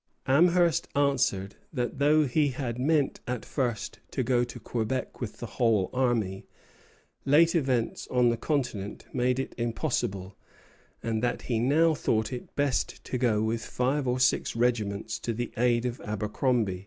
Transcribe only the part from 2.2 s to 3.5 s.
he had meant at